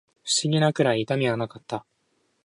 [0.23, 1.85] 不思議なくらい痛みはなかった